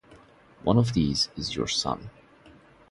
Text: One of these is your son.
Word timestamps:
One 0.63 0.79
of 0.79 0.93
these 0.93 1.29
is 1.37 1.55
your 1.55 1.67
son. 1.67 2.09